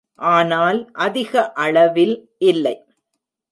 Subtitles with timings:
[0.31, 1.51] ஆனால் அதிக
[1.55, 2.15] அளவில்
[2.43, 2.75] இல்லை.